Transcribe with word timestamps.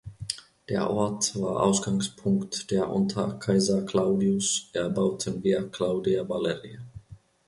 Der 0.67 0.89
Ort 0.89 1.39
war 1.39 1.61
Ausgangspunkt 1.61 2.71
der 2.71 2.89
unter 2.89 3.33
Kaiser 3.35 3.83
Claudius 3.83 4.71
erbauten 4.73 5.43
Via 5.43 5.61
Claudia 5.61 6.27
Valeria. 6.27 6.79